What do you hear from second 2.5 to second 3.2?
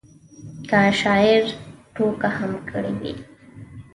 کړې وي.